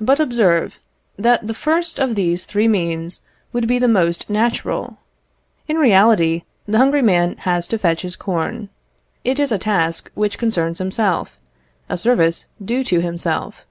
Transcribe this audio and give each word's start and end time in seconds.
But 0.00 0.20
observe, 0.20 0.80
that 1.18 1.46
the 1.46 1.52
first 1.52 1.98
of 1.98 2.14
these 2.14 2.46
three 2.46 2.66
means 2.66 3.20
would 3.52 3.68
be 3.68 3.78
the 3.78 3.86
most 3.86 4.30
natural. 4.30 4.96
In 5.68 5.76
reality, 5.76 6.44
the 6.64 6.78
hungry 6.78 7.02
man 7.02 7.36
has 7.40 7.66
to 7.66 7.76
fetch 7.76 8.00
his 8.00 8.16
corn. 8.16 8.70
It 9.22 9.38
is 9.38 9.52
a 9.52 9.58
task 9.58 10.10
which 10.14 10.38
concerns 10.38 10.78
himself, 10.78 11.38
a 11.90 11.98
service 11.98 12.46
due 12.64 12.82
to 12.84 13.02
himself. 13.02 13.66